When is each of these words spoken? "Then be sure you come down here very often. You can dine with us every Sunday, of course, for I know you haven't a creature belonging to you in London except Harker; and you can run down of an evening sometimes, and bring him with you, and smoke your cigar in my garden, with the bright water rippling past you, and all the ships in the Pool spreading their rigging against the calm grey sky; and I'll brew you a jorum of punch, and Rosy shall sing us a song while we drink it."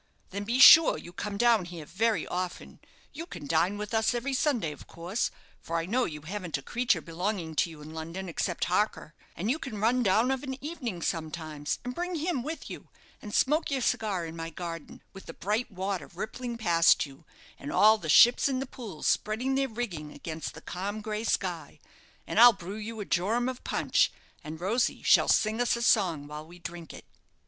"Then 0.31 0.45
be 0.45 0.57
sure 0.57 0.97
you 0.97 1.13
come 1.13 1.37
down 1.37 1.65
here 1.65 1.85
very 1.85 2.25
often. 2.25 2.79
You 3.13 3.27
can 3.27 3.45
dine 3.45 3.77
with 3.77 3.93
us 3.93 4.15
every 4.15 4.33
Sunday, 4.33 4.71
of 4.71 4.87
course, 4.87 5.29
for 5.61 5.77
I 5.77 5.85
know 5.85 6.05
you 6.05 6.21
haven't 6.21 6.57
a 6.57 6.63
creature 6.63 7.01
belonging 7.01 7.53
to 7.57 7.69
you 7.69 7.83
in 7.83 7.93
London 7.93 8.27
except 8.27 8.63
Harker; 8.65 9.13
and 9.35 9.51
you 9.51 9.59
can 9.59 9.77
run 9.79 10.01
down 10.01 10.31
of 10.31 10.41
an 10.41 10.57
evening 10.59 11.03
sometimes, 11.03 11.77
and 11.85 11.93
bring 11.93 12.15
him 12.15 12.41
with 12.41 12.67
you, 12.67 12.89
and 13.21 13.31
smoke 13.31 13.69
your 13.69 13.81
cigar 13.81 14.25
in 14.25 14.35
my 14.35 14.49
garden, 14.49 15.03
with 15.13 15.27
the 15.27 15.35
bright 15.35 15.69
water 15.69 16.09
rippling 16.15 16.57
past 16.57 17.05
you, 17.05 17.23
and 17.59 17.71
all 17.71 17.99
the 17.99 18.09
ships 18.09 18.49
in 18.49 18.57
the 18.57 18.65
Pool 18.65 19.03
spreading 19.03 19.53
their 19.53 19.69
rigging 19.69 20.11
against 20.11 20.55
the 20.55 20.61
calm 20.61 21.01
grey 21.01 21.23
sky; 21.23 21.79
and 22.25 22.39
I'll 22.39 22.53
brew 22.53 22.73
you 22.77 23.01
a 23.01 23.05
jorum 23.05 23.47
of 23.47 23.63
punch, 23.63 24.11
and 24.43 24.59
Rosy 24.59 25.03
shall 25.03 25.27
sing 25.27 25.61
us 25.61 25.75
a 25.75 25.81
song 25.83 26.25
while 26.25 26.47
we 26.47 26.57
drink 26.57 26.91
it." 26.91 27.05